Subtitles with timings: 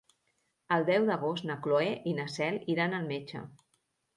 [0.77, 3.45] El deu d'agost na Cloè i na Cel iran al metge.